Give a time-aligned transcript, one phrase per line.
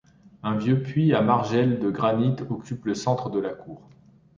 [0.41, 3.87] Un vieux puits à margelle de granit occupe le centre de la cour.